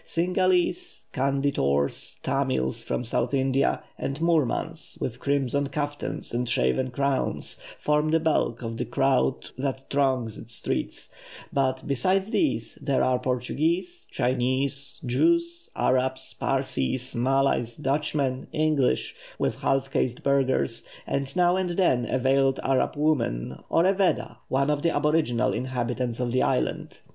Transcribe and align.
Cingalese, 0.03 1.03
Kanditores, 1.13 2.17
Tamils 2.23 2.81
from 2.83 3.05
South 3.05 3.35
India, 3.35 3.83
and 3.99 4.19
Moormans, 4.19 4.99
with 4.99 5.19
crimson 5.19 5.69
caftans 5.69 6.33
and 6.33 6.49
shaven 6.49 6.89
crowns, 6.89 7.61
form 7.77 8.09
the 8.09 8.19
bulk 8.19 8.63
of 8.63 8.77
the 8.77 8.85
crowd 8.85 9.51
that 9.59 9.87
throng 9.91 10.25
its 10.25 10.55
streets; 10.55 11.09
but, 11.53 11.85
besides 11.87 12.31
these, 12.31 12.79
there 12.81 13.03
are 13.03 13.19
Portuguese, 13.19 14.07
Chinese, 14.09 14.99
Jews, 15.05 15.69
Arabs, 15.75 16.33
Parsees, 16.41 17.13
Malays, 17.13 17.75
Dutchmen, 17.77 18.47
English, 18.51 19.13
with 19.37 19.59
half 19.59 19.91
caste 19.91 20.23
burghers, 20.23 20.81
and 21.05 21.35
now 21.35 21.55
and 21.57 21.69
then 21.77 22.09
a 22.09 22.17
veiled 22.17 22.59
Arab 22.63 22.95
woman, 22.95 23.59
or 23.69 23.85
a 23.85 23.93
Veddah, 23.93 24.37
one 24.47 24.71
of 24.71 24.81
the 24.81 24.89
aboriginal 24.95 25.53
inhabitants 25.53 26.19
of 26.19 26.31
the 26.31 26.41
island. 26.41 27.01